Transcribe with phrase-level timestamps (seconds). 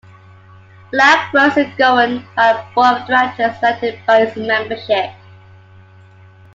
[0.91, 5.11] Black Rose is governed by a board of directors elected by its membership.